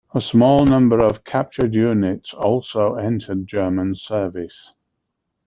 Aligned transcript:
A 0.15 0.19
small 0.19 0.65
number 0.65 0.99
of 0.99 1.23
captured 1.23 1.75
units 1.75 2.33
also 2.33 2.95
entered 2.95 3.45
German 3.45 3.93
service. 3.93 4.73